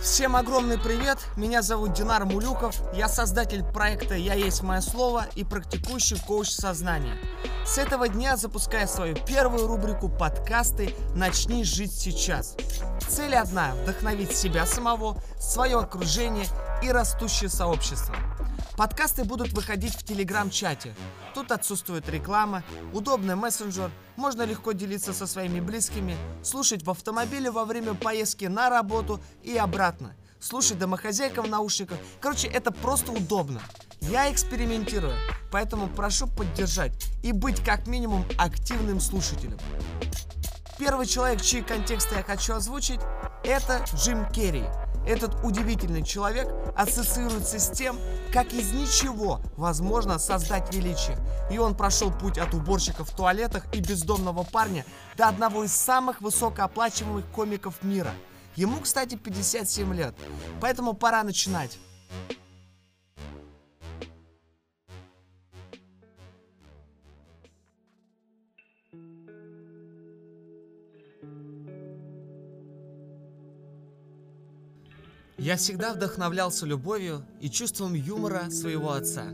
Всем 0.00 0.36
огромный 0.36 0.78
привет, 0.78 1.18
меня 1.36 1.62
зовут 1.62 1.92
Динар 1.92 2.24
Мулюков, 2.24 2.76
я 2.94 3.08
создатель 3.08 3.64
проекта 3.64 4.14
«Я 4.14 4.34
есть 4.34 4.62
мое 4.62 4.80
слово» 4.80 5.26
и 5.34 5.44
практикующий 5.44 6.18
коуч 6.26 6.50
сознания. 6.50 7.18
С 7.66 7.78
этого 7.78 8.08
дня 8.08 8.36
запускаю 8.36 8.86
свою 8.86 9.16
первую 9.16 9.66
рубрику 9.66 10.08
подкасты 10.08 10.94
«Начни 11.14 11.64
жить 11.64 11.92
сейчас». 11.92 12.56
Цель 13.08 13.34
одна– 13.34 13.74
вдохновить 13.82 14.36
себя 14.36 14.66
самого, 14.66 15.20
свое 15.38 15.78
окружение 15.78 16.46
и 16.82 16.90
растущее 16.90 17.50
сообщество. 17.50 18.14
Подкасты 18.76 19.24
будут 19.24 19.54
выходить 19.54 19.94
в 19.94 20.04
телеграм-чате. 20.04 20.94
Тут 21.34 21.50
отсутствует 21.50 22.06
реклама, 22.10 22.62
удобный 22.92 23.34
мессенджер, 23.34 23.90
можно 24.16 24.42
легко 24.42 24.72
делиться 24.72 25.14
со 25.14 25.26
своими 25.26 25.60
близкими, 25.60 26.14
слушать 26.42 26.82
в 26.82 26.90
автомобиле 26.90 27.50
во 27.50 27.64
время 27.64 27.94
поездки 27.94 28.44
на 28.44 28.68
работу 28.68 29.18
и 29.42 29.56
обратно, 29.56 30.14
слушать 30.40 30.78
домохозяйка 30.78 31.40
в 31.40 31.48
наушниках. 31.48 31.96
Короче, 32.20 32.48
это 32.48 32.70
просто 32.70 33.12
удобно. 33.12 33.62
Я 34.02 34.30
экспериментирую, 34.30 35.14
поэтому 35.50 35.88
прошу 35.88 36.26
поддержать 36.26 36.92
и 37.22 37.32
быть 37.32 37.64
как 37.64 37.86
минимум 37.86 38.26
активным 38.36 39.00
слушателем. 39.00 39.58
Первый 40.78 41.06
человек, 41.06 41.40
чьи 41.40 41.62
контексты 41.62 42.16
я 42.16 42.22
хочу 42.22 42.52
озвучить, 42.52 43.00
это 43.42 43.82
Джим 43.94 44.28
Керри– 44.30 44.64
этот 45.06 45.36
удивительный 45.44 46.02
человек 46.02 46.48
ассоциируется 46.74 47.60
с 47.60 47.70
тем, 47.70 47.96
как 48.36 48.52
из 48.52 48.70
ничего 48.70 49.40
возможно 49.56 50.18
создать 50.18 50.74
величие. 50.74 51.16
И 51.50 51.56
он 51.56 51.74
прошел 51.74 52.12
путь 52.12 52.36
от 52.36 52.52
уборщика 52.52 53.02
в 53.02 53.10
туалетах 53.10 53.64
и 53.72 53.80
бездомного 53.80 54.42
парня 54.42 54.84
до 55.16 55.28
одного 55.28 55.64
из 55.64 55.72
самых 55.72 56.20
высокооплачиваемых 56.20 57.24
комиков 57.34 57.82
мира. 57.82 58.12
Ему, 58.54 58.78
кстати, 58.82 59.14
57 59.14 59.94
лет. 59.94 60.14
Поэтому 60.60 60.92
пора 60.92 61.22
начинать. 61.22 61.78
Я 75.46 75.56
всегда 75.56 75.92
вдохновлялся 75.92 76.66
любовью 76.66 77.24
и 77.40 77.48
чувством 77.48 77.94
юмора 77.94 78.50
своего 78.50 78.90
отца. 78.90 79.26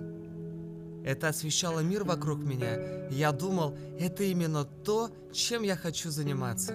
Это 1.07 1.29
освещало 1.29 1.81
мир 1.81 2.05
вокруг 2.05 2.39
меня, 2.39 3.09
и 3.09 3.15
я 3.15 3.33
думал, 3.33 3.75
это 3.99 4.23
именно 4.25 4.65
то, 4.65 5.11
чем 5.33 5.63
я 5.63 5.75
хочу 5.75 6.11
заниматься. 6.11 6.75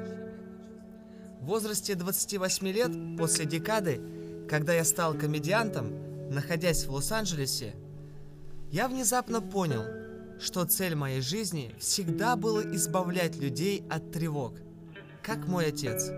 В 1.40 1.46
возрасте 1.46 1.94
28 1.94 2.68
лет, 2.70 2.92
после 3.16 3.46
декады, 3.46 4.02
когда 4.50 4.74
я 4.74 4.84
стал 4.84 5.14
комедиантом, 5.14 6.32
находясь 6.32 6.86
в 6.86 6.92
Лос-Анджелесе, 6.94 7.76
я 8.72 8.88
внезапно 8.88 9.40
понял, 9.40 9.84
что 10.40 10.66
цель 10.66 10.96
моей 10.96 11.22
жизни 11.22 11.76
всегда 11.78 12.38
была 12.38 12.64
избавлять 12.74 13.36
людей 13.36 13.84
от 13.88 14.12
тревог, 14.12 14.56
как 15.22 15.48
мой 15.48 15.68
отец. 15.68 16.10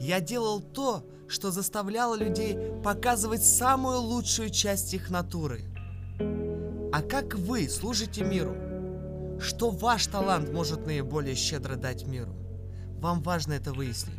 Я 0.00 0.20
делал 0.20 0.60
то, 0.60 1.04
что 1.28 1.50
заставляло 1.50 2.14
людей 2.14 2.56
показывать 2.84 3.44
самую 3.44 4.00
лучшую 4.00 4.50
часть 4.50 4.94
их 4.94 5.10
натуры. 5.10 5.62
А 6.92 7.02
как 7.02 7.34
вы 7.34 7.68
служите 7.68 8.22
миру? 8.22 8.56
Что 9.40 9.70
ваш 9.70 10.06
талант 10.06 10.52
может 10.52 10.86
наиболее 10.86 11.34
щедро 11.34 11.76
дать 11.76 12.06
миру? 12.06 12.32
Вам 13.00 13.22
важно 13.22 13.54
это 13.54 13.72
выяснить. 13.72 14.18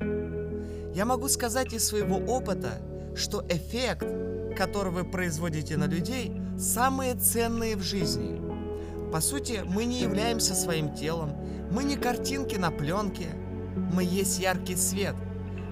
Я 0.96 1.06
могу 1.06 1.28
сказать 1.28 1.74
из 1.74 1.88
своего 1.88 2.18
опыта, 2.18 2.82
что 3.16 3.46
эффект, 3.48 4.06
который 4.58 4.92
вы 4.92 5.04
производите 5.04 5.78
на 5.78 5.86
людей, 5.86 6.32
самые 6.60 7.16
ценные 7.16 7.76
в 7.76 7.82
жизни. 7.82 8.42
По 9.12 9.22
сути, 9.22 9.64
мы 9.66 9.86
не 9.86 10.02
являемся 10.02 10.54
своим 10.54 10.94
телом, 10.94 11.32
мы 11.72 11.84
не 11.84 11.96
картинки 11.96 12.56
на 12.56 12.72
пленке, 12.72 13.28
мы 13.94 14.04
есть 14.04 14.40
яркий 14.40 14.76
свет– 14.76 15.16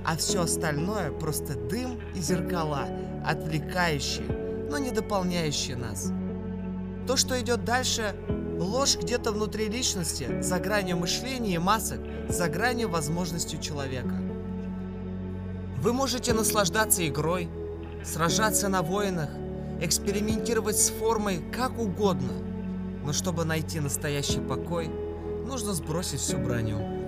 а 0.06 0.16
все 0.18 0.44
остальное 0.44 1.12
просто 1.12 1.56
дым 1.56 2.00
и 2.14 2.20
зеркала, 2.20 2.88
отвлекающие, 3.26 4.26
но 4.70 4.78
не 4.78 4.92
дополняющие 4.92 5.76
нас. 5.76 6.12
То, 7.08 7.18
что 7.18 7.40
идет 7.40 7.66
дальше, 7.66 8.16
ложь 8.60 8.98
где-то 8.98 9.32
внутри 9.32 9.68
личности, 9.68 10.42
за 10.42 10.60
гранью 10.60 10.98
мышления 10.98 11.56
и 11.56 11.60
масок, 11.60 12.00
за 12.30 12.48
гранью 12.48 12.90
возможностей 12.90 13.60
человека. 13.60 14.16
Вы 15.82 15.94
можете 15.94 16.34
наслаждаться 16.34 17.08
игрой, 17.08 17.50
сражаться 18.04 18.70
на 18.70 18.82
воинах, 18.82 19.30
экспериментировать 19.82 20.78
с 20.80 20.90
формой 20.90 21.44
как 21.52 21.78
угодно, 21.80 22.34
но 23.04 23.14
чтобы 23.14 23.46
найти 23.46 23.80
настоящий 23.80 24.40
покой, 24.40 24.88
нужно 25.46 25.74
сбросить 25.74 26.22
всю 26.22 26.38
броню. 26.38 27.05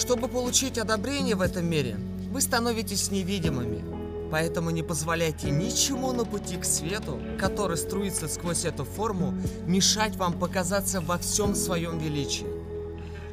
Чтобы 0.00 0.28
получить 0.28 0.78
одобрение 0.78 1.36
в 1.36 1.42
этом 1.42 1.68
мире, 1.68 1.98
вы 2.32 2.40
становитесь 2.40 3.10
невидимыми. 3.10 3.84
Поэтому 4.30 4.70
не 4.70 4.82
позволяйте 4.82 5.50
ничему 5.50 6.12
на 6.12 6.24
пути 6.24 6.56
к 6.56 6.64
свету, 6.64 7.20
который 7.38 7.76
струится 7.76 8.26
сквозь 8.26 8.64
эту 8.64 8.86
форму, 8.86 9.34
мешать 9.66 10.16
вам 10.16 10.38
показаться 10.38 11.02
во 11.02 11.18
всем 11.18 11.54
своем 11.54 11.98
величии. 11.98 12.46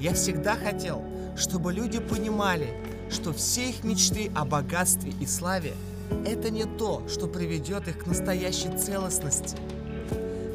Я 0.01 0.13
всегда 0.13 0.57
хотел, 0.57 1.01
чтобы 1.37 1.71
люди 1.71 1.99
понимали, 1.99 2.67
что 3.09 3.31
все 3.31 3.69
их 3.69 3.85
мечты 3.85 4.29
о 4.35 4.43
богатстве 4.43 5.13
и 5.21 5.25
славе– 5.25 5.73
это 6.25 6.49
не 6.49 6.65
то, 6.65 7.01
что 7.07 7.27
приведет 7.27 7.87
их 7.87 7.99
к 7.99 8.07
настоящей 8.07 8.77
целостности. 8.77 9.55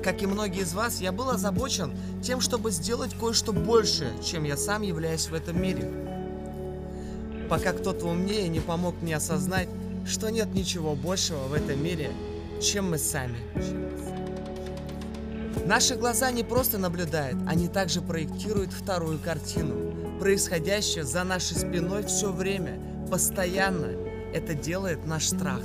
Как 0.03 0.23
и 0.23 0.27
многие 0.27 0.63
из 0.63 0.75
вас, 0.75 1.01
я 1.01 1.13
был 1.13 1.31
озабочен 1.31 1.97
тем, 2.23 2.41
чтобы 2.41 2.71
сделать 2.71 3.15
кое-что 3.19 3.53
большее, 3.53 4.13
чем 4.23 4.45
я 4.45 4.57
сам 4.57 4.83
являюсь 4.83 5.29
в 5.29 5.35
этом 5.35 5.61
мире 5.61 5.91
пока 7.53 7.75
кто-то 7.75 8.07
умнее 8.07 8.49
не 8.49 8.61
помог 8.61 8.95
мне 9.03 9.15
осознать, 9.15 9.69
что 10.07 10.31
нет 10.31 10.55
ничего 10.55 10.95
большего 10.95 11.49
в 11.49 11.53
этом 11.53 11.85
мире, 11.85 12.11
чем 12.63 12.89
мы 12.89 12.97
сами. 12.97 13.37
Наши 15.67 15.97
глаза 15.97 16.31
не 16.31 16.45
просто 16.45 16.79
наблюдают, 16.79 17.37
они 17.47 17.69
также 17.69 18.01
проектируют 18.01 18.73
вторую 18.73 19.19
картину, 19.19 20.19
происходящую 20.19 21.05
за 21.05 21.25
нашей 21.25 21.59
спиной 21.59 22.05
все 22.05 22.33
время, 22.33 22.81
постоянно. 23.11 23.89
Это 24.33 24.55
делает 24.55 25.05
наш 25.05 25.27
страх. 25.27 25.61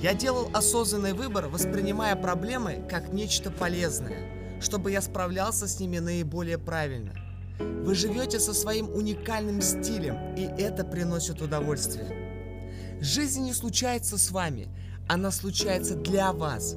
Я 0.00 0.14
делал 0.14 0.50
осознанный 0.52 1.12
выбор, 1.12 1.48
воспринимая 1.48 2.16
проблемы 2.16 2.86
как 2.88 3.12
нечто 3.12 3.50
полезное, 3.50 4.60
чтобы 4.60 4.92
я 4.92 5.00
справлялся 5.00 5.66
с 5.66 5.80
ними 5.80 5.98
наиболее 5.98 6.58
правильно– 6.58 7.12
вы 7.58 7.94
живете 7.94 8.40
со 8.40 8.52
своим 8.52 8.90
уникальным 8.90 9.62
стилем, 9.62 10.34
и 10.34 10.42
это 10.60 10.84
приносит 10.84 11.40
удовольствие. 11.40 12.98
Жизнь 13.00 13.44
не 13.44 13.52
случается 13.52 14.18
с 14.18 14.30
вами, 14.30 14.68
она 15.08 15.30
случается 15.30 15.94
для 15.94 16.32
вас. 16.32 16.76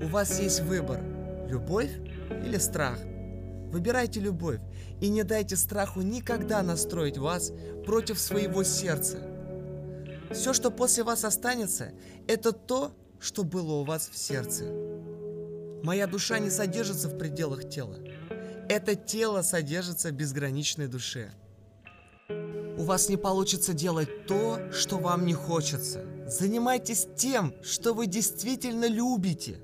У 0.00 0.06
вас 0.06 0.40
есть 0.40 0.62
выбор– 0.62 1.00
любовь 1.48 1.90
или 2.44 2.56
страх. 2.56 2.98
Выбирайте 3.70 4.20
любовь 4.20 4.60
и 5.00 5.08
не 5.08 5.22
дайте 5.24 5.56
страху 5.56 6.00
никогда 6.00 6.62
настроить 6.62 7.18
вас 7.18 7.52
против 7.84 8.18
своего 8.18 8.64
сердца. 8.64 9.18
Все, 10.32 10.52
что 10.52 10.70
после 10.70 11.02
вас 11.04 11.24
останется, 11.24 11.92
это 12.26 12.52
то, 12.52 12.92
что 13.20 13.44
было 13.44 13.74
у 13.74 13.84
вас 13.84 14.08
в 14.08 14.16
сердце. 14.16 14.64
Моя 15.82 16.06
душа 16.06 16.38
не 16.38 16.50
содержится 16.50 17.08
в 17.08 17.16
пределах 17.18 17.68
тела. 17.68 17.98
Это 18.68 18.96
тело 18.96 19.42
содержится 19.42 20.10
в 20.10 20.12
безграничной 20.12 20.88
душе. 20.88 21.32
У 22.78 22.82
вас 22.82 23.08
не 23.08 23.16
получится 23.16 23.72
делать 23.72 24.26
то, 24.26 24.58
что 24.72 24.98
вам 24.98 25.24
не 25.24 25.34
хочется. 25.34 26.04
Занимайтесь 26.26 27.06
тем, 27.16 27.54
что 27.62 27.94
вы 27.94 28.06
действительно 28.06 28.86
любите. 28.86 29.60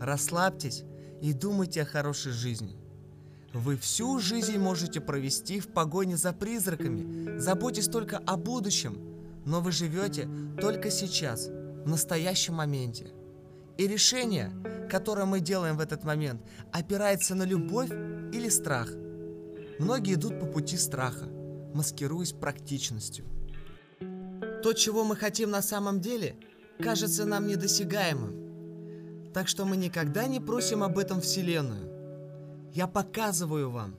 Расслабьтесь 0.00 0.82
и 1.20 1.32
думайте 1.32 1.82
о 1.82 1.86
хорошей 1.86 2.32
жизни. 2.32 2.76
Вы 3.54 3.76
всю 3.76 4.18
жизнь 4.18 4.58
можете 4.58 5.00
провести 5.00 5.60
в 5.60 5.68
погоне 5.68 6.16
за 6.16 6.32
призраками, 6.32 7.38
заботясь 7.38 7.86
только 7.86 8.18
о 8.18 8.36
будущем, 8.36 9.11
но 9.44 9.60
вы 9.60 9.72
живете 9.72 10.28
только 10.60 10.90
сейчас, 10.90 11.48
в 11.48 11.88
настоящем 11.88 12.54
моменте. 12.54 13.12
И 13.76 13.86
решение, 13.86 14.52
которое 14.90 15.24
мы 15.24 15.40
делаем 15.40 15.76
в 15.76 15.80
этот 15.80 16.04
момент, 16.04 16.42
опирается 16.72 17.34
на 17.34 17.44
любовь 17.44 17.90
или 17.90 18.48
страх. 18.48 18.90
Многие 19.78 20.14
идут 20.14 20.38
по 20.38 20.46
пути 20.46 20.76
страха, 20.76 21.26
маскируясь 21.74 22.32
практичностью. 22.32 23.24
То, 24.62 24.72
чего 24.74 25.02
мы 25.04 25.16
хотим 25.16 25.50
на 25.50 25.62
самом 25.62 26.00
деле, 26.00 26.36
кажется 26.80 27.24
нам 27.24 27.46
недосягаемым. 27.46 29.32
Так 29.32 29.48
что 29.48 29.64
мы 29.64 29.76
никогда 29.76 30.26
не 30.26 30.40
просим 30.40 30.82
об 30.82 30.98
этом 30.98 31.20
Вселенную. 31.20 31.90
Я 32.72 32.86
показываю 32.86 33.70
вам, 33.70 33.96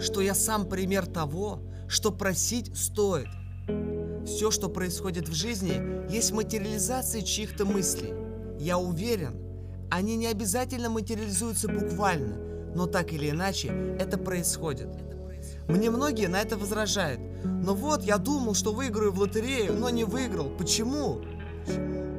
что 0.00 0.20
я 0.20 0.34
сам 0.34 0.68
пример 0.68 1.06
того, 1.06 1.60
что 1.88 2.12
просить 2.12 2.76
стоит. 2.76 3.28
Все, 4.28 4.50
что 4.50 4.68
происходит 4.68 5.26
в 5.26 5.32
жизни, 5.32 6.12
есть 6.12 6.32
материализация 6.32 7.22
чьих-то 7.22 7.64
мыслей. 7.64 8.12
Я 8.60 8.76
уверен, 8.76 9.34
они 9.90 10.16
не 10.16 10.26
обязательно 10.26 10.90
материализуются 10.90 11.66
буквально, 11.66 12.36
но 12.74 12.86
так 12.86 13.14
или 13.14 13.30
иначе 13.30 13.68
это 13.98 14.18
происходит. 14.18 14.90
Мне 15.66 15.90
многие 15.90 16.28
на 16.28 16.42
это 16.42 16.58
возражают. 16.58 17.20
Но 17.42 17.74
вот, 17.74 18.02
я 18.02 18.18
думал, 18.18 18.54
что 18.54 18.72
выиграю 18.74 19.12
в 19.12 19.18
лотерею, 19.18 19.72
но 19.72 19.88
не 19.88 20.04
выиграл. 20.04 20.50
Почему? 20.50 21.22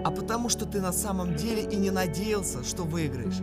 А 0.04 0.10
потому 0.10 0.50
что 0.50 0.66
ты 0.66 0.82
на 0.82 0.92
самом 0.92 1.36
деле 1.36 1.62
и 1.62 1.76
не 1.76 1.92
надеялся, 1.92 2.64
что 2.64 2.84
выиграешь. 2.84 3.40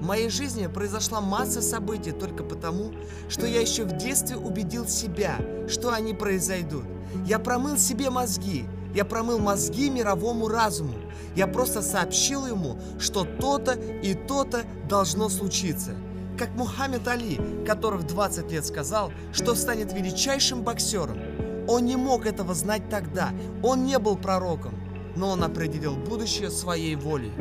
В 0.00 0.06
моей 0.06 0.28
жизни 0.28 0.68
произошла 0.68 1.20
масса 1.20 1.60
событий 1.60 2.12
только 2.12 2.44
потому, 2.44 2.92
что 3.28 3.46
я 3.46 3.60
еще 3.60 3.84
в 3.84 3.96
детстве 3.96 4.36
убедил 4.36 4.86
себя, 4.86 5.38
что 5.68 5.92
они 5.92 6.14
произойдут. 6.14 6.84
Я 7.26 7.40
промыл 7.40 7.76
себе 7.76 8.08
мозги, 8.08 8.66
я 8.94 9.04
промыл 9.04 9.38
мозги 9.38 9.90
мировому 9.90 10.48
разуму. 10.48 10.94
Я 11.34 11.48
просто 11.48 11.82
сообщил 11.82 12.46
ему, 12.46 12.78
что 12.98 13.24
то-то 13.24 13.72
и 13.72 14.14
то-то 14.14 14.64
должно 14.88 15.28
случиться. 15.28 15.96
Как 16.38 16.50
Мухаммед 16.50 17.06
Али, 17.08 17.64
который 17.66 17.98
в 17.98 18.04
20 18.04 18.52
лет 18.52 18.64
сказал, 18.64 19.12
что 19.32 19.56
станет 19.56 19.92
величайшим 19.92 20.62
боксером. 20.62 21.18
Он 21.66 21.84
не 21.84 21.96
мог 21.96 22.24
этого 22.24 22.54
знать 22.54 22.88
тогда, 22.88 23.30
он 23.62 23.84
не 23.84 23.98
был 23.98 24.16
пророком, 24.16 24.74
но 25.16 25.30
он 25.30 25.42
определил 25.42 25.96
будущее 25.96 26.50
своей 26.50 26.94
волей. 26.94 27.32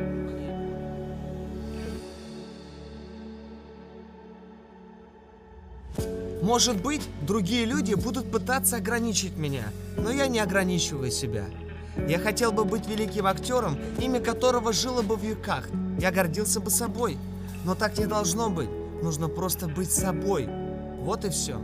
Может 6.47 6.81
быть, 6.81 7.01
другие 7.23 7.65
люди 7.65 7.93
будут 7.93 8.31
пытаться 8.31 8.77
ограничить 8.77 9.35
меня, 9.35 9.65
но 9.97 10.11
я 10.11 10.27
не 10.27 10.39
ограничиваю 10.39 11.11
себя. 11.11 11.43
Я 12.07 12.19
хотел 12.19 12.53
бы 12.53 12.63
быть 12.63 12.87
великим 12.87 13.25
актером, 13.25 13.77
имя 13.99 14.21
которого 14.21 14.71
жило 14.71 15.01
бы 15.01 15.17
в 15.17 15.21
веках. 15.21 15.67
Я 15.99 16.09
гордился 16.09 16.61
бы 16.61 16.69
собой. 16.69 17.17
Но 17.65 17.75
так 17.75 17.97
не 17.97 18.05
должно 18.05 18.49
быть. 18.49 18.69
Нужно 19.03 19.27
просто 19.27 19.67
быть 19.67 19.91
собой. 19.91 20.47
Вот 21.01 21.25
и 21.25 21.29
все. 21.31 21.59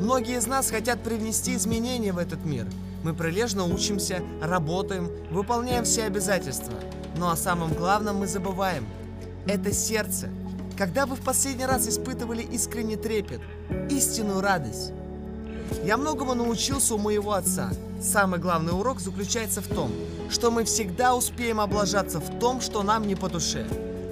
Многие 0.00 0.36
из 0.36 0.46
нас 0.46 0.70
хотят 0.70 1.02
привнести 1.02 1.54
изменения 1.54 2.12
в 2.12 2.18
этот 2.18 2.44
мир. 2.44 2.66
Мы 3.02 3.14
прилежно 3.14 3.64
учимся, 3.64 4.20
работаем, 4.42 5.08
выполняем 5.30 5.84
все 5.84 6.02
обязательства. 6.02 6.74
Но 7.16 7.30
о 7.30 7.36
самом 7.36 7.72
главном 7.72 8.16
мы 8.16 8.26
забываем. 8.26 8.84
Это 9.46 9.72
сердце. 9.72 10.28
Когда 10.80 11.04
вы 11.04 11.14
в 11.14 11.20
последний 11.20 11.66
раз 11.66 11.86
испытывали 11.86 12.42
искренний 12.42 12.96
трепет, 12.96 13.42
истинную 13.90 14.40
радость? 14.40 14.94
Я 15.84 15.98
многому 15.98 16.32
научился 16.32 16.94
у 16.94 16.98
моего 16.98 17.34
отца. 17.34 17.70
Самый 18.00 18.40
главный 18.40 18.72
урок 18.72 18.98
заключается 18.98 19.60
в 19.60 19.68
том, 19.68 19.92
что 20.30 20.50
мы 20.50 20.64
всегда 20.64 21.14
успеем 21.14 21.60
облажаться 21.60 22.18
в 22.18 22.38
том, 22.38 22.62
что 22.62 22.82
нам 22.82 23.06
не 23.06 23.14
по 23.14 23.28
душе. 23.28 23.66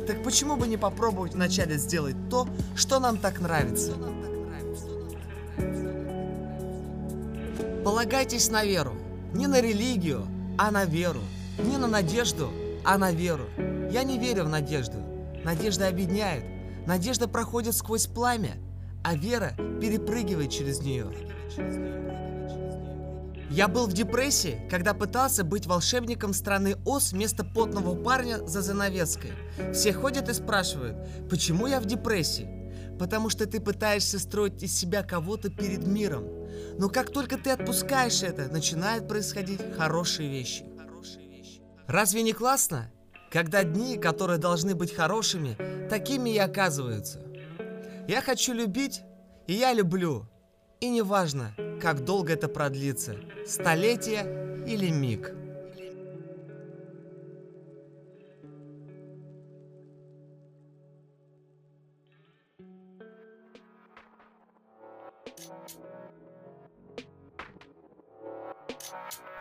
Так 0.07 0.23
почему 0.23 0.57
бы 0.57 0.69
не 0.69 0.77
попробовать 0.77 1.33
вначале 1.33 1.79
сделать 1.79 2.17
то, 2.29 2.47
что 2.77 3.01
нам 3.01 3.17
так 3.17 3.41
нравится? 3.41 3.95
Полагайтесь 7.83 8.51
на 8.51 8.63
веру. 8.63 8.93
Не 9.33 9.47
на 9.47 9.63
религию, 9.63 10.27
а 10.59 10.71
на 10.71 10.85
веру. 10.85 11.23
Не 11.59 11.79
на 11.79 11.87
надежду, 11.87 12.51
а 12.85 12.99
на 12.99 13.11
веру. 13.11 13.47
Я 13.91 14.03
не 14.03 14.19
верю 14.19 14.45
в 14.45 14.51
надежду. 14.51 14.99
Надежда 15.45 15.89
объединяет. 15.89 16.58
Надежда 16.89 17.29
проходит 17.29 17.77
сквозь 17.77 18.07
пламя, 18.07 18.57
а 19.05 19.15
вера 19.15 19.53
перепрыгивает 19.79 20.51
через 20.51 20.81
нее. 20.81 21.13
Я 23.51 23.69
был 23.69 23.87
в 23.87 23.93
депрессии, 23.93 24.67
когда 24.71 24.95
пытался 24.95 25.45
быть 25.45 25.67
волшебником 25.67 26.33
страны 26.33 26.77
Оз 26.87 27.13
вместо 27.13 27.45
потного 27.45 27.95
парня 27.95 28.39
за 28.47 28.63
занавеской. 28.63 29.33
Все 29.75 29.93
ходят 29.93 30.31
и 30.31 30.33
спрашивают, 30.33 30.97
почему 31.29 31.67
я 31.67 31.81
в 31.81 31.85
депрессии? 31.85 32.73
Потому 32.99 33.29
что 33.29 33.45
ты 33.45 33.61
пытаешься 33.61 34.19
строить 34.19 34.63
из 34.63 34.75
себя 34.75 35.03
кого-то 35.03 35.51
перед 35.51 35.87
миром. 35.87 36.25
Но 36.79 36.89
как 36.89 37.13
только 37.13 37.37
ты 37.37 37.51
отпускаешь 37.51 38.23
это, 38.23 38.51
начинают 38.51 39.07
происходить 39.07 39.61
хорошие 39.77 40.31
вещи. 40.31 40.65
Разве 41.87 42.23
не 42.23 42.33
классно? 42.33 42.91
Когда 43.31 43.63
дни, 43.63 43.99
которые 43.99 44.39
должны 44.39 44.75
быть 44.75 44.95
хорошими, 44.95 45.57
такими 45.89 46.31
и 46.31 46.39
оказываются. 46.39 47.21
Я 48.09 48.23
хочу 48.23 48.55
любить, 48.55 49.03
и 49.47 49.53
я 49.53 49.73
люблю. 49.75 50.27
И 50.81 50.89
неважно, 50.89 51.55
как 51.81 52.05
долго 52.05 52.33
это 52.33 52.49
продлится, 52.49 53.17
столетие 53.47 54.65
или 54.67 54.89
миг. 54.91 55.35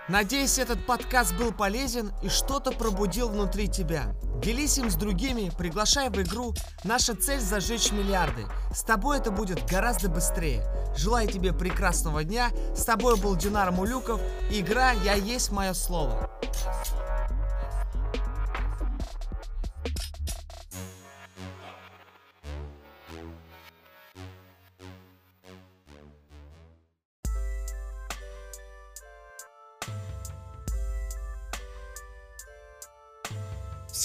Надеюсь, 0.09 0.57
этот 0.57 0.85
подкаст 0.85 1.35
был 1.35 1.51
полезен 1.51 2.13
и 2.21 2.29
что-то 2.29 2.71
пробудил 2.71 3.27
внутри 3.27 3.67
тебя. 3.67 4.15
Делись 4.41 4.77
им 4.77 4.89
с 4.89 4.95
другими, 4.95 5.51
приглашай 5.57 6.09
в 6.09 6.21
игру. 6.21 6.53
Наша 6.85 7.13
цель 7.13 7.41
зажечь 7.41 7.91
миллиарды. 7.91 8.45
С 8.73 8.83
тобой 8.83 9.17
это 9.17 9.31
будет 9.31 9.65
гораздо 9.69 10.07
быстрее. 10.07 10.63
Желаю 10.95 11.27
тебе 11.27 11.51
прекрасного 11.51 12.23
дня. 12.23 12.51
С 12.73 12.85
тобой 12.85 13.17
был 13.17 13.35
Динар 13.35 13.73
Мулюков. 13.73 14.21
Игра 14.49 14.91
«Я 14.91 15.15
есть 15.15 15.51
мое 15.51 15.73
слово». 15.73 16.29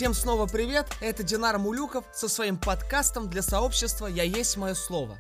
Всем 0.03 0.15
снова 0.15 0.49
привет, 0.49 0.89
это 1.01 1.23
Динар 1.23 1.61
Мулюков 1.61 2.05
со 2.13 2.27
своим 2.29 2.59
подкастом 2.59 3.31
для 3.31 3.41
сообщества 3.41 4.09
«Я 4.09 4.25
есть 4.25 4.57
мое 4.57 4.75
слово». 4.75 5.17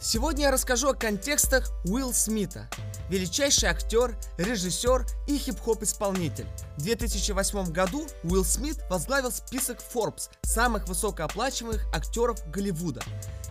Сегодня 0.00 0.44
я 0.44 0.52
расскажу 0.52 0.90
о 0.90 0.94
контекстах 0.94 1.68
Уилл 1.86 2.12
Смита, 2.12 2.70
величайший 3.10 3.68
актер, 3.68 4.16
режиссер 4.38 5.04
и 5.26 5.38
хип-хоп 5.38 5.82
исполнитель. 5.82 6.46
В 6.76 6.84
2008 6.84 7.72
году 7.72 8.06
Уилл 8.22 8.44
Смит 8.44 8.76
возглавил 8.88 9.32
список 9.32 9.80
Forbes 9.80 10.30
самых 10.42 10.86
высокооплачиваемых 10.86 11.84
актеров 11.92 12.38
Голливуда 12.52 13.02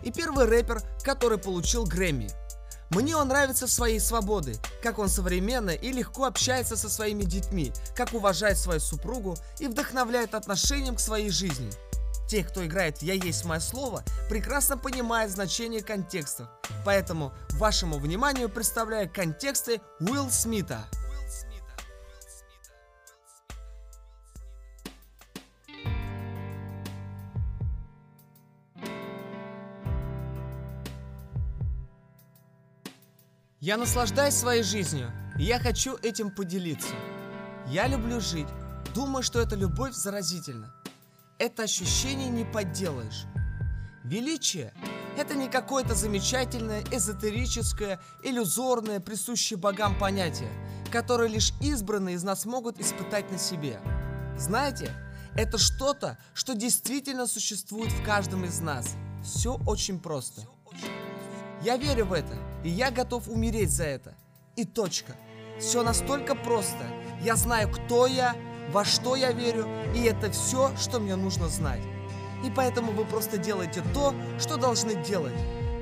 и 0.04 0.10
первый 0.10 0.46
рэпер, 0.46 0.84
который 1.04 1.38
получил 1.38 1.84
Грэмми– 1.86 2.30
мне 2.90 3.16
он 3.16 3.28
нравится 3.28 3.68
своей 3.68 4.00
свободой, 4.00 4.58
как 4.82 5.00
он 5.00 5.10
современно 5.10 5.72
и 5.72 5.92
легко 5.92 6.26
общается 6.26 6.76
со 6.76 6.90
своими 6.90 7.24
детьми, 7.24 7.74
как 7.96 8.14
уважает 8.14 8.58
свою 8.58 8.80
супругу 8.80 9.38
и 9.60 9.68
вдохновляет 9.68 10.36
отношением 10.36 10.96
к 10.96 11.00
своей 11.00 11.30
жизни. 11.30 11.70
Те, 12.28 12.44
кто 12.44 12.66
играет 12.66 13.02
«Я 13.02 13.14
есть 13.14 13.46
мое 13.46 13.60
слово», 13.60 14.04
прекрасно 14.30 14.78
понимают 14.78 15.32
значение 15.32 15.82
контекстов. 15.82 16.48
Поэтому 16.84 17.34
вашему 17.54 17.98
вниманию 18.00 18.50
представляю 18.50 19.10
контексты 19.12 19.82
Уилл 20.00 20.30
Смита– 20.32 20.86
Я 33.66 33.78
наслаждаюсь 33.78 34.36
своей 34.36 34.62
жизнью, 34.62 35.12
и 35.40 35.44
я 35.44 35.58
хочу 35.58 35.98
этим 36.04 36.30
поделиться. 36.30 36.94
Я 37.66 37.88
люблю 37.88 38.22
жить, 38.22 38.46
думаю, 38.94 39.24
что 39.24 39.40
эта 39.40 39.56
любовь 39.56 39.96
заразительна. 39.96 40.72
Это 41.40 41.64
ощущение 41.64 42.30
не 42.30 42.46
подделаешь. 42.46 43.26
Величие– 44.04 44.72
это 45.18 45.34
не 45.34 45.50
какое-то 45.50 45.96
замечательное, 45.96 46.84
эзотерическое, 46.92 48.00
иллюзорное, 48.24 49.00
присущее 49.00 49.58
богам 49.58 49.98
понятие, 49.98 50.52
которое 50.92 51.28
лишь 51.28 51.52
избранные 51.60 52.18
из 52.18 52.24
нас 52.24 52.46
могут 52.46 52.80
испытать 52.80 53.32
на 53.32 53.40
себе. 53.40 53.80
Знаете, 54.38 54.92
это 55.36 55.58
что-то, 55.58 56.20
что 56.36 56.54
действительно 56.54 57.26
существует 57.26 57.92
в 57.92 58.04
каждом 58.06 58.46
из 58.46 58.60
нас. 58.60 58.94
Все 59.24 59.58
очень 59.66 59.98
просто– 60.00 60.44
я 61.66 61.78
верю 61.78 62.06
в 62.06 62.14
это, 62.14 62.38
и 62.66 62.70
я 62.70 62.90
готов 62.90 63.30
умереть 63.30 63.70
за 63.70 63.84
это. 63.84 64.16
И 64.56 64.66
точка. 64.66 65.14
Все 65.60 65.84
настолько 65.84 66.34
просто. 66.34 66.84
Я 67.22 67.36
знаю, 67.36 67.72
кто 67.72 68.08
я, 68.08 68.36
во 68.72 68.84
что 68.84 69.16
я 69.16 69.32
верю, 69.32 69.68
и 69.96 70.02
это 70.02 70.32
все, 70.32 70.76
что 70.76 71.00
мне 71.00 71.16
нужно 71.16 71.48
знать. 71.48 71.84
И 72.44 72.50
поэтому 72.50 72.92
вы 72.92 73.06
просто 73.06 73.38
делаете 73.38 73.84
то, 73.94 74.16
что 74.40 74.58
должны 74.58 74.96
делать. 75.04 75.36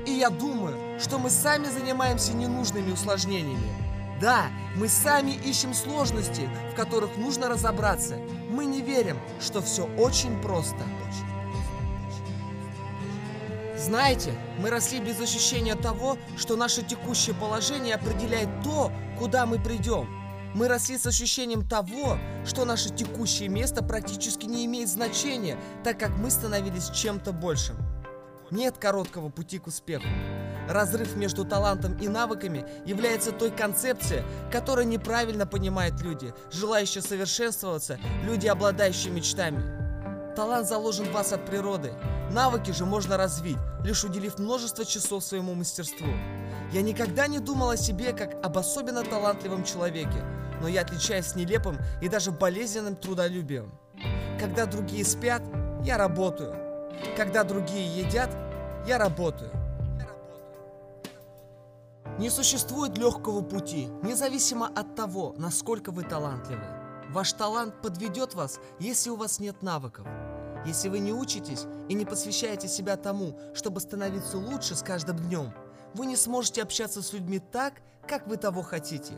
И 0.06 0.10
я 0.10 0.28
думаю, 0.28 1.00
что 1.00 1.18
мы 1.18 1.30
сами 1.30 1.68
занимаемся 1.68 2.34
ненужными 2.34 2.92
усложнениями. 2.92 3.72
Да, 4.20 4.48
мы 4.76 4.88
сами 4.88 5.30
ищем 5.30 5.72
сложности, 5.72 6.50
в 6.70 6.76
которых 6.76 7.16
нужно 7.16 7.48
разобраться. 7.48 8.18
Мы 8.50 8.66
не 8.66 8.82
верим, 8.82 9.16
что 9.40 9.62
все 9.62 9.88
очень 9.96 10.38
просто. 10.42 10.84
Знаете, 13.84 14.32
мы 14.58 14.70
росли 14.70 14.98
без 14.98 15.20
ощущения 15.20 15.74
того, 15.74 16.16
что 16.38 16.56
наше 16.56 16.80
текущее 16.80 17.36
положение 17.36 17.96
определяет 17.96 18.48
то, 18.62 18.90
куда 19.18 19.44
мы 19.44 19.58
придем. 19.58 20.08
Мы 20.54 20.68
росли 20.68 20.96
с 20.96 21.04
ощущением 21.04 21.68
того, 21.68 22.16
что 22.46 22.64
наше 22.64 22.88
текущее 22.88 23.50
место 23.50 23.84
практически 23.84 24.46
не 24.46 24.64
имеет 24.64 24.88
значения, 24.88 25.58
так 25.84 25.98
как 25.98 26.16
мы 26.16 26.30
становились 26.30 26.88
чем-то 26.88 27.32
большим. 27.32 27.76
Нет 28.50 28.78
короткого 28.78 29.28
пути 29.28 29.58
к 29.58 29.66
успеху. 29.66 30.06
Разрыв 30.66 31.14
между 31.16 31.44
талантом 31.44 31.98
и 31.98 32.08
навыками 32.08 32.64
является 32.86 33.32
той 33.32 33.50
концепцией, 33.50 34.22
которую 34.50 34.88
неправильно 34.88 35.46
понимают 35.46 36.00
люди, 36.00 36.32
желающие 36.50 37.02
совершенствоваться, 37.02 37.98
люди, 38.22 38.46
обладающие 38.46 39.12
мечтами. 39.12 39.62
Талант 40.34 40.66
заложен 40.66 41.04
в 41.04 41.12
вас 41.12 41.34
от 41.34 41.44
природы. 41.44 41.92
Навыки 42.30 42.70
же 42.72 42.84
можно 42.84 43.16
развить, 43.16 43.58
лишь 43.84 44.04
уделив 44.04 44.38
множество 44.38 44.84
часов 44.84 45.22
своему 45.22 45.54
мастерству. 45.54 46.08
Я 46.72 46.82
никогда 46.82 47.26
не 47.26 47.38
думал 47.38 47.70
о 47.70 47.76
себе 47.76 48.12
как 48.12 48.34
об 48.44 48.58
особенно 48.58 49.04
талантливом 49.04 49.64
человеке, 49.64 50.24
но 50.60 50.68
я 50.68 50.82
отличаюсь 50.82 51.36
нелепым 51.36 51.78
и 52.02 52.08
даже 52.08 52.32
болезненным 52.32 52.96
трудолюбием. 52.96 53.72
Когда 54.40 54.66
другие 54.66 55.04
спят, 55.04 55.42
я 55.84 55.96
работаю. 55.96 56.56
Когда 57.16 57.44
другие 57.44 57.86
едят, 58.02 58.30
я 58.86 58.98
работаю. 58.98 59.50
Не 62.18 62.30
существует 62.30 62.96
легкого 62.96 63.42
пути, 63.42 63.88
независимо 64.02 64.68
от 64.68 64.94
того, 64.94 65.34
насколько 65.36 65.90
вы 65.90 66.04
талантливы. 66.04 66.64
Ваш 67.10 67.32
талант 67.32 67.74
подведет 67.82 68.34
вас, 68.34 68.60
если 68.78 69.10
у 69.10 69.16
вас 69.16 69.40
нет 69.40 69.62
навыков. 69.62 70.06
Если 70.64 70.88
вы 70.88 70.98
не 70.98 71.12
учитесь 71.12 71.66
и 71.88 71.94
не 71.94 72.04
посвящаете 72.04 72.68
себя 72.68 72.96
тому, 72.96 73.38
чтобы 73.54 73.80
становиться 73.80 74.38
лучше 74.38 74.74
с 74.74 74.82
каждым 74.82 75.18
днем, 75.18 75.52
вы 75.92 76.06
не 76.06 76.16
сможете 76.16 76.62
общаться 76.62 77.02
с 77.02 77.12
людьми 77.12 77.38
так, 77.38 77.74
как 78.06 78.26
вы 78.26 78.36
того 78.36 78.62
хотите. 78.62 79.14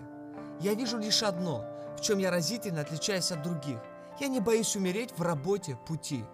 Я 0.60 0.74
вижу 0.74 0.98
лишь 0.98 1.22
одно, 1.22 1.64
в 1.96 2.00
чем 2.00 2.18
я 2.18 2.30
разительно 2.30 2.80
отличаюсь 2.80 3.30
от 3.30 3.42
других. 3.42 3.78
Я 4.18 4.28
не 4.28 4.40
боюсь 4.40 4.74
умереть 4.76 5.16
в 5.16 5.22
работе 5.22 5.78
пути. 5.86 6.24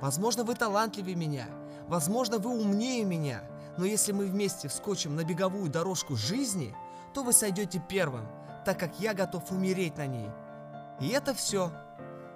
Возможно, 0.00 0.44
вы 0.44 0.54
талантливее 0.54 1.16
меня, 1.16 1.46
возможно, 1.86 2.38
вы 2.38 2.50
умнее 2.50 3.04
меня, 3.04 3.42
но 3.76 3.84
если 3.84 4.12
мы 4.12 4.26
вместе 4.26 4.68
вскочим 4.68 5.14
на 5.14 5.24
беговую 5.24 5.70
дорожку 5.70 6.16
жизни, 6.16 6.74
то 7.14 7.22
вы 7.22 7.32
сойдете 7.32 7.82
первым, 7.88 8.26
так 8.64 8.78
как 8.78 8.98
я 9.00 9.14
готов 9.14 9.50
умереть 9.50 9.96
на 9.96 10.06
ней. 10.06 10.30
И 11.00 11.08
это 11.08 11.34
все 11.34 11.72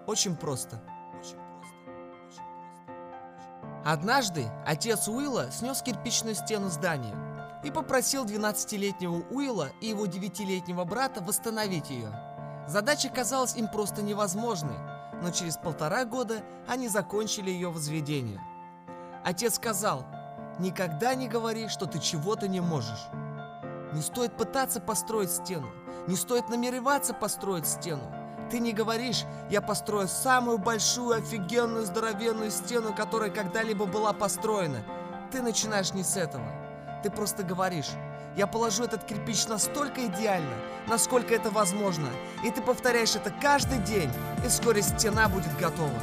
очень 0.06 0.36
просто. 0.36 0.80
Однажды 3.84 4.48
отец 4.64 5.08
Уилла 5.08 5.50
снес 5.50 5.82
кирпичную 5.82 6.36
стену 6.36 6.68
здания 6.68 7.16
и 7.64 7.70
попросил 7.72 8.24
12-летнего 8.24 9.24
Уилла 9.30 9.70
и 9.80 9.88
его 9.88 10.06
9-летнего 10.06 10.84
брата 10.84 11.20
восстановить 11.20 11.90
ее. 11.90 12.12
Задача 12.68 13.08
казалась 13.08 13.56
им 13.56 13.66
просто 13.66 14.02
невозможной, 14.02 14.78
но 15.20 15.30
через 15.32 15.56
полтора 15.56 16.04
года 16.04 16.42
они 16.68 16.86
закончили 16.88 17.50
ее 17.50 17.70
возведение. 17.70 18.40
Отец 19.24 19.56
сказал, 19.56 20.04
никогда 20.60 21.14
не 21.16 21.28
говори, 21.28 21.66
что 21.66 21.86
ты 21.86 21.98
чего-то 21.98 22.46
не 22.46 22.60
можешь. 22.60 23.08
Не 23.92 24.00
стоит 24.00 24.36
пытаться 24.36 24.80
построить 24.80 25.30
стену, 25.30 25.68
не 26.06 26.14
стоит 26.14 26.48
намереваться 26.48 27.14
построить 27.14 27.66
стену. 27.66 28.21
Ты 28.52 28.58
не 28.58 28.74
говоришь, 28.74 29.24
я 29.48 29.62
построю 29.62 30.06
самую 30.08 30.58
большую, 30.58 31.16
офигенную, 31.16 31.86
здоровенную 31.86 32.50
стену, 32.50 32.94
которая 32.94 33.30
когда-либо 33.30 33.86
была 33.86 34.12
построена. 34.12 34.82
Ты 35.30 35.40
начинаешь 35.40 35.94
не 35.94 36.04
с 36.04 36.18
этого. 36.18 36.44
Ты 37.02 37.08
просто 37.08 37.44
говоришь, 37.44 37.88
я 38.36 38.46
положу 38.46 38.84
этот 38.84 39.04
кирпич 39.04 39.46
настолько 39.46 40.04
идеально, 40.04 40.52
насколько 40.86 41.34
это 41.34 41.50
возможно. 41.50 42.10
И 42.44 42.50
ты 42.50 42.60
повторяешь 42.60 43.16
это 43.16 43.32
каждый 43.40 43.78
день, 43.78 44.10
и 44.44 44.48
вскоре 44.48 44.82
стена 44.82 45.30
будет 45.30 45.56
готова. 45.58 45.98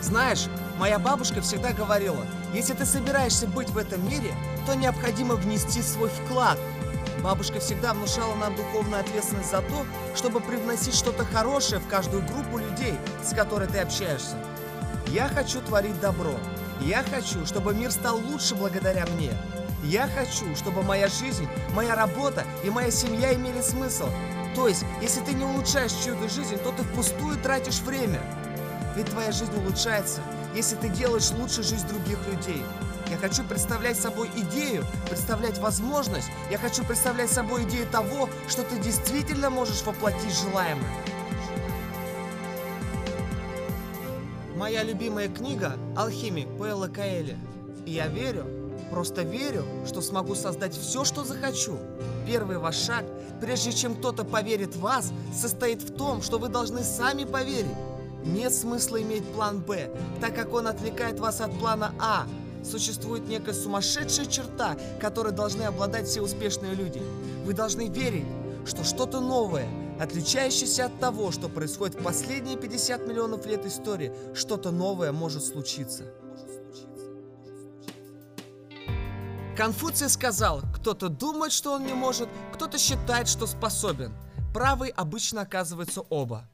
Знаешь, 0.00 0.46
моя 0.78 0.98
бабушка 0.98 1.42
всегда 1.42 1.74
говорила, 1.74 2.24
если 2.54 2.72
ты 2.72 2.86
собираешься 2.86 3.46
быть 3.46 3.68
в 3.68 3.76
этом 3.76 4.02
мире, 4.08 4.32
то 4.66 4.74
необходимо 4.74 5.34
внести 5.34 5.82
свой 5.82 6.08
вклад. 6.08 6.58
Бабушка 7.26 7.58
всегда 7.58 7.92
внушала 7.92 8.36
нам 8.36 8.54
духовную 8.54 9.00
ответственность 9.00 9.50
за 9.50 9.60
то, 9.60 9.84
чтобы 10.14 10.38
привносить 10.38 10.94
что-то 10.94 11.24
хорошее 11.24 11.80
в 11.80 11.88
каждую 11.88 12.24
группу 12.24 12.56
людей, 12.56 12.94
с 13.20 13.34
которой 13.34 13.66
ты 13.66 13.80
общаешься. 13.80 14.36
Я 15.08 15.26
хочу 15.26 15.60
творить 15.60 15.98
добро. 15.98 16.36
Я 16.82 17.02
хочу, 17.02 17.44
чтобы 17.44 17.74
мир 17.74 17.90
стал 17.90 18.18
лучше 18.18 18.54
благодаря 18.54 19.06
мне. 19.06 19.32
Я 19.82 20.06
хочу, 20.06 20.54
чтобы 20.54 20.84
моя 20.84 21.08
жизнь, 21.08 21.48
моя 21.74 21.96
работа 21.96 22.44
и 22.62 22.70
моя 22.70 22.92
семья 22.92 23.34
имели 23.34 23.60
смысл. 23.60 24.08
То 24.54 24.68
есть, 24.68 24.84
если 25.02 25.20
ты 25.20 25.32
не 25.32 25.44
улучшаешь 25.44 25.94
чью-то 26.04 26.28
жизнь, 26.28 26.58
то 26.58 26.70
ты 26.70 26.84
впустую 26.84 27.38
тратишь 27.38 27.80
время. 27.80 28.20
Ведь 28.94 29.10
твоя 29.10 29.32
жизнь 29.32 29.52
улучшается, 29.56 30.20
если 30.54 30.76
ты 30.76 30.90
делаешь 30.90 31.32
лучше 31.32 31.64
жизнь 31.64 31.88
других 31.88 32.18
людей. 32.28 32.62
Я 33.10 33.18
хочу 33.18 33.44
представлять 33.44 33.98
собой 33.98 34.28
идею, 34.36 34.84
представлять 35.08 35.58
возможность. 35.58 36.28
Я 36.50 36.58
хочу 36.58 36.84
представлять 36.84 37.30
собой 37.30 37.62
идею 37.64 37.86
того, 37.86 38.28
что 38.48 38.62
ты 38.62 38.78
действительно 38.78 39.48
можешь 39.48 39.82
воплотить 39.82 40.36
желаемое. 40.42 40.84
Моя 44.56 44.82
любимая 44.82 45.28
книга 45.28 45.76
«Алхимик» 45.96 46.48
Пэлла 46.58 46.88
Каэля. 46.88 47.36
И 47.84 47.92
я 47.92 48.08
верю, 48.08 48.44
просто 48.90 49.22
верю, 49.22 49.64
что 49.86 50.00
смогу 50.00 50.34
создать 50.34 50.74
все, 50.74 51.04
что 51.04 51.24
захочу. 51.24 51.78
Первый 52.26 52.58
ваш 52.58 52.76
шаг, 52.76 53.04
прежде 53.40 53.70
чем 53.70 53.94
кто-то 53.94 54.24
поверит 54.24 54.74
в 54.74 54.80
вас, 54.80 55.12
состоит 55.32 55.82
в 55.82 55.94
том, 55.94 56.22
что 56.22 56.38
вы 56.38 56.48
должны 56.48 56.82
сами 56.82 57.24
поверить. 57.24 57.66
Нет 58.24 58.52
смысла 58.52 59.00
иметь 59.00 59.24
план 59.32 59.60
«Б», 59.60 59.90
так 60.20 60.34
как 60.34 60.52
он 60.52 60.66
отвлекает 60.66 61.20
вас 61.20 61.40
от 61.40 61.56
плана 61.58 61.94
«А». 62.00 62.26
Существует 62.68 63.28
некая 63.28 63.54
сумасшедшая 63.54 64.26
черта, 64.26 64.76
которой 65.00 65.32
должны 65.32 65.62
обладать 65.62 66.08
все 66.08 66.20
успешные 66.20 66.74
люди. 66.74 67.00
Вы 67.44 67.52
должны 67.52 67.88
верить, 67.88 68.26
что 68.66 68.82
что-то 68.82 69.20
новое, 69.20 69.68
отличающееся 70.00 70.86
от 70.86 70.98
того, 70.98 71.30
что 71.30 71.48
происходит 71.48 71.94
в 71.94 72.02
последние 72.02 72.56
50 72.56 73.06
миллионов 73.06 73.46
лет 73.46 73.64
истории, 73.64 74.12
что-то 74.34 74.72
новое 74.72 75.12
может 75.12 75.44
случиться. 75.44 76.12
Конфуций 79.56 80.10
сказал, 80.10 80.62
кто-то 80.74 81.08
думает, 81.08 81.52
что 81.52 81.72
он 81.72 81.86
не 81.86 81.94
может, 81.94 82.28
кто-то 82.52 82.78
считает, 82.78 83.28
что 83.28 83.46
способен. 83.46 84.12
Правый 84.52 84.90
обычно 84.90 85.42
оказывается 85.42 86.02
оба. 86.10 86.48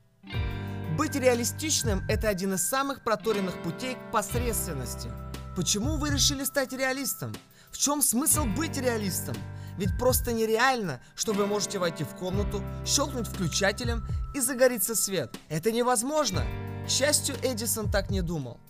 Быть 0.96 1.16
реалистичным– 1.16 2.02
это 2.08 2.28
один 2.28 2.52
из 2.52 2.62
самых 2.68 3.02
проторенных 3.02 3.60
путей 3.62 3.94
к 3.94 4.12
посредственности. 4.12 5.08
Почему 5.54 5.98
вы 5.98 6.08
решили 6.08 6.44
стать 6.44 6.72
реалистом? 6.72 7.34
В 7.70 7.76
чем 7.76 8.00
смысл 8.00 8.44
быть 8.44 8.78
реалистом? 8.78 9.36
Ведь 9.76 9.98
просто 9.98 10.32
нереально, 10.32 10.98
что 11.14 11.34
вы 11.34 11.46
можете 11.46 11.78
войти 11.78 12.04
в 12.04 12.14
комнату, 12.14 12.62
щелкнуть 12.86 13.26
включателем 13.26 14.02
и 14.34 14.40
загорится 14.40 14.94
свет. 14.94 15.34
Это 15.50 15.70
невозможно. 15.70 16.42
К 16.86 16.90
счастью, 16.90 17.34
Эдисон 17.42 17.90
так 17.90 18.08
не 18.08 18.22
думал. 18.22 18.60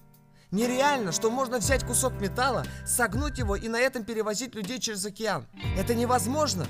Нереально, 0.50 1.12
что 1.12 1.30
можно 1.30 1.58
взять 1.58 1.84
кусок 1.86 2.14
металла, 2.20 2.66
согнуть 2.84 3.38
его 3.38 3.54
и 3.54 3.68
на 3.68 3.78
этом 3.78 4.04
перевозить 4.04 4.56
людей 4.56 4.80
через 4.80 5.06
океан. 5.06 5.46
Это 5.78 5.94
невозможно. 5.94 6.66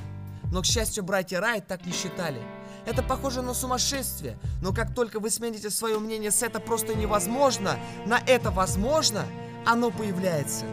Но, 0.53 0.61
к 0.61 0.67
счастью, 0.67 1.05
братья 1.05 1.41
Райт 1.41 1.67
так 1.67 1.87
не 1.87 1.93
считали. 1.93 2.43
Это 2.85 3.03
похоже 3.03 3.41
на 3.41 3.55
сумасшествие, 3.55 4.39
но 4.61 4.75
как 4.75 4.95
только 4.95 5.21
вы 5.21 5.31
смените 5.31 5.71
свое 5.71 5.99
мнение 5.99 6.31
с 6.31 6.43
«это 6.43 6.61
просто 6.61 6.95
невозможно» 6.95 7.79
на 8.07 8.19
«это 8.19 8.51
возможно», 8.51 9.25
оно 9.65 9.91
появляется. 9.91 10.65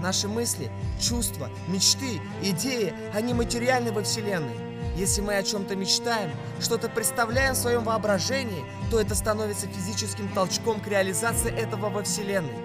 Наши 0.00 0.28
мысли, 0.28 0.70
чувства, 0.98 1.50
мечты, 1.68 2.20
идеи, 2.42 2.94
они 3.12 3.34
материальны 3.34 3.92
во 3.92 4.02
Вселенной. 4.02 4.56
Если 4.96 5.20
мы 5.20 5.36
о 5.36 5.42
чем-то 5.42 5.76
мечтаем, 5.76 6.30
что-то 6.58 6.88
представляем 6.88 7.54
в 7.54 7.58
своем 7.58 7.84
воображении, 7.84 8.64
то 8.90 8.98
это 8.98 9.14
становится 9.14 9.66
физическим 9.66 10.28
толчком 10.32 10.80
к 10.80 10.88
реализации 10.88 11.52
этого 11.52 11.90
во 11.90 12.02
Вселенной. 12.02 12.56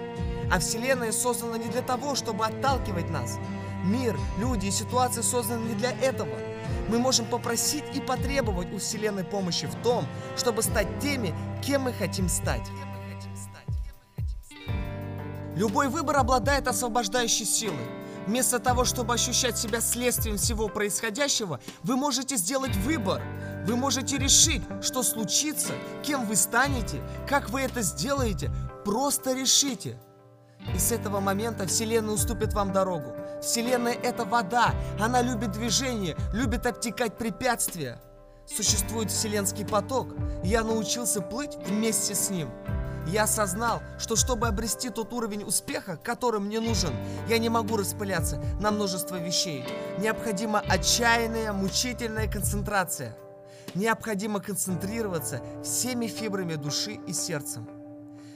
А 0.50 0.58
Вселенная 0.58 1.12
создана 1.12 1.58
не 1.58 1.68
для 1.68 1.82
того, 1.82 2.14
чтобы 2.14 2.44
отталкивать 2.44 3.10
нас. 3.10 3.38
Мир, 3.84 4.18
люди 4.38 4.66
и 4.66 4.70
ситуации 4.70 5.20
созданы 5.20 5.68
не 5.68 5.74
для 5.74 5.92
этого. 5.92 6.34
Мы 6.88 6.98
можем 6.98 7.26
попросить 7.26 7.84
и 7.94 8.00
потребовать 8.00 8.72
у 8.72 8.78
Вселенной 8.78 9.24
помощи 9.24 9.66
в 9.66 9.74
том, 9.82 10.06
чтобы 10.36 10.62
стать 10.62 10.98
теми, 11.00 11.34
кем 11.64 11.82
мы 11.82 11.92
хотим 11.92 12.28
стать. 12.28 12.66
Любой 15.56 15.88
выбор 15.88 16.18
обладает 16.18 16.68
освобождающей 16.68 17.46
силой. 17.46 17.88
Вместо 18.26 18.58
того, 18.58 18.84
чтобы 18.84 19.14
ощущать 19.14 19.56
себя 19.56 19.80
следствием 19.80 20.36
всего 20.36 20.68
происходящего, 20.68 21.60
вы 21.82 21.96
можете 21.96 22.36
сделать 22.36 22.76
выбор. 22.76 23.22
Вы 23.64 23.76
можете 23.76 24.18
решить, 24.18 24.62
что 24.82 25.02
случится, 25.02 25.72
кем 26.02 26.26
вы 26.26 26.36
станете, 26.36 27.00
как 27.26 27.48
вы 27.48 27.62
это 27.62 27.80
сделаете. 27.80 28.50
Просто 28.84 29.32
решите. 29.32 29.98
И 30.74 30.78
с 30.78 30.92
этого 30.92 31.20
момента 31.20 31.66
Вселенная 31.66 32.14
уступит 32.14 32.52
вам 32.52 32.72
дорогу. 32.72 33.14
Вселенная— 33.40 33.94
это 34.02 34.26
вода. 34.26 34.74
Она 35.00 35.22
любит 35.22 35.52
движение, 35.52 36.16
любит 36.34 36.66
обтекать 36.66 37.16
препятствия. 37.16 37.98
Существует 38.46 39.10
вселенский 39.10 39.64
поток. 39.64 40.08
Я 40.44 40.62
научился 40.64 41.22
плыть 41.22 41.56
вместе 41.66 42.14
с 42.14 42.28
ним. 42.28 42.50
Я 43.06 43.24
осознал, 43.24 43.82
что 44.00 44.16
чтобы 44.16 44.48
обрести 44.48 44.90
тот 44.90 45.12
уровень 45.12 45.44
успеха, 45.44 45.96
который 45.96 46.40
мне 46.40 46.58
нужен, 46.58 46.92
я 47.28 47.38
не 47.38 47.48
могу 47.48 47.76
распыляться 47.76 48.42
на 48.60 48.72
множество 48.72 49.14
вещей. 49.14 49.64
Необходима 49.98 50.58
отчаянная, 50.58 51.52
мучительная 51.52 52.28
концентрация. 52.28 53.16
Необходимо 53.76 54.40
концентрироваться 54.40 55.40
всеми 55.62 56.08
фибрами 56.08 56.56
души 56.56 56.98
и 57.06 57.12
сердцем. 57.12 57.68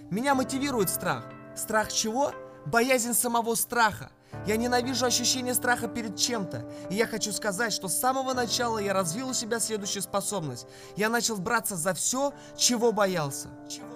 Меня 0.08 0.36
мотивирует 0.36 0.88
страх. 0.88 1.24
Страх 1.56 1.92
чего? 1.92 2.32
Боязнь 2.64 3.14
самого 3.14 3.56
страха. 3.56 4.10
Я 4.46 4.56
ненавижу 4.56 5.04
ощущение 5.04 5.54
страха 5.54 5.88
перед 5.88 6.16
чем-то. 6.16 6.64
И 6.90 6.94
я 6.94 7.08
хочу 7.08 7.32
сказать, 7.32 7.72
что 7.72 7.88
с 7.88 7.98
самого 7.98 8.34
начала 8.34 8.78
я 8.78 8.92
развил 8.92 9.30
у 9.30 9.34
себя 9.34 9.58
следующую 9.58 10.02
способность. 10.02 10.68
Я 10.96 11.08
начал 11.08 11.36
браться 11.38 11.74
за 11.74 11.92
все, 11.92 12.32
чего 12.56 12.92
боялся. 12.92 13.48
Чего 13.68 13.89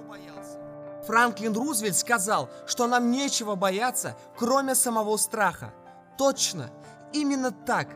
Франклин 1.07 1.55
Рузвельт 1.55 1.97
сказал, 1.97 2.49
что 2.67 2.87
нам 2.87 3.11
нечего 3.11 3.55
бояться, 3.55 4.17
кроме 4.37 4.75
самого 4.75 5.17
страха. 5.17 5.73
Точно, 6.17 6.71
именно 7.13 7.51
так. 7.51 7.89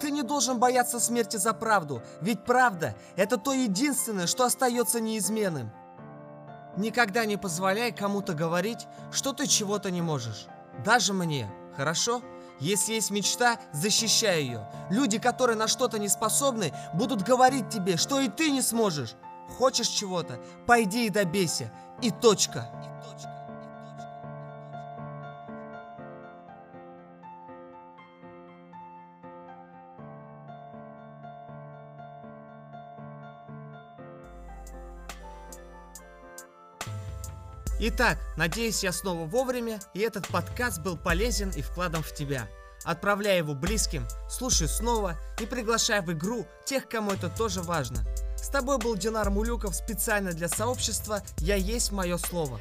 Ты 0.00 0.10
не 0.10 0.22
должен 0.22 0.58
бояться 0.58 1.00
смерти 1.00 1.36
за 1.36 1.54
правду, 1.54 2.02
ведь 2.20 2.44
правда– 2.44 2.94
это 3.16 3.38
то 3.38 3.52
единственное, 3.52 4.26
что 4.26 4.44
остается 4.44 5.00
неизменным. 5.00 5.70
Никогда 6.76 7.24
не 7.24 7.38
позволяй 7.38 7.92
кому-то 7.92 8.34
говорить, 8.34 8.86
что 9.10 9.32
ты 9.32 9.46
чего-то 9.46 9.90
не 9.90 10.02
можешь. 10.02 10.46
Даже 10.84 11.14
мне, 11.14 11.50
хорошо? 11.74 12.20
Если 12.60 12.94
есть 12.94 13.10
мечта, 13.10 13.58
защищай 13.72 14.42
ее. 14.42 14.68
Люди, 14.90 15.18
которые 15.18 15.56
на 15.56 15.68
что-то 15.68 15.98
не 15.98 16.08
способны, 16.08 16.74
будут 16.92 17.22
говорить 17.22 17.70
тебе, 17.70 17.96
что 17.96 18.20
и 18.20 18.28
ты 18.28 18.50
не 18.50 18.60
сможешь. 18.60 19.14
Хочешь 19.58 19.88
чего-то? 19.88 20.38
Пойди 20.66 21.06
и 21.06 21.10
добейся. 21.10 21.70
И 22.02 22.10
точка. 22.10 22.68
Итак, 37.78 38.18
надеюсь, 38.36 38.82
я 38.82 38.92
снова 38.92 39.26
вовремя, 39.26 39.78
и 39.94 40.00
этот 40.00 40.28
подкаст 40.28 40.82
был 40.82 40.96
полезен 40.96 41.50
и 41.50 41.62
вкладом 41.62 42.02
в 42.02 42.12
тебя. 42.14 42.48
Отправляй 42.84 43.38
его 43.38 43.54
близким, 43.54 44.06
слушай 44.30 44.68
снова 44.68 45.16
и 45.40 45.46
приглашай 45.46 46.00
в 46.00 46.12
игру 46.12 46.46
тех, 46.64 46.88
кому 46.88 47.12
это 47.12 47.30
тоже 47.30 47.62
важно– 47.62 48.04
с 48.46 48.48
тобой 48.48 48.78
был 48.78 48.94
Динар 48.94 49.28
Мулюков 49.28 49.74
специально 49.74 50.32
для 50.32 50.48
сообщества 50.48 51.20
«Я 51.40 51.56
есть 51.56 51.90
мое 51.90 52.16
слово». 52.16 52.60